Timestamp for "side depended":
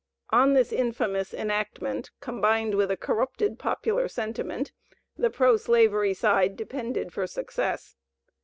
6.15-7.13